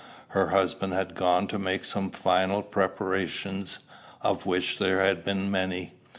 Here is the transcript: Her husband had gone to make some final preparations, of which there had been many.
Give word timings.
Her 0.29 0.47
husband 0.47 0.93
had 0.93 1.13
gone 1.13 1.45
to 1.49 1.59
make 1.59 1.85
some 1.85 2.09
final 2.09 2.63
preparations, 2.63 3.77
of 4.21 4.47
which 4.47 4.79
there 4.79 5.01
had 5.01 5.23
been 5.23 5.51
many. 5.51 5.93